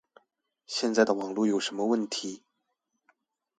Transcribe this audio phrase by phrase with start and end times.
[0.65, 2.41] 現在的網路有什麼問題